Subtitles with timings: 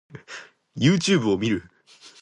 [0.75, 1.69] Youtube を見る